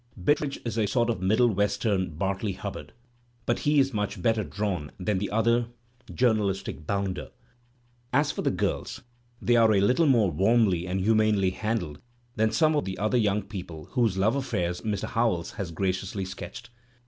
[0.19, 2.91] Bittredge is a sort of middle western Bartley Hubbard,
[3.45, 5.67] but he is much better drawn than the other
[6.11, 7.29] journalistic bounder.
[8.11, 9.01] As for the girls,
[9.39, 11.99] they are a little more warmly and humanely handled
[12.35, 15.05] than some of the other young people whose love affairs Mr.
[15.07, 16.71] Howells has graciously sketched.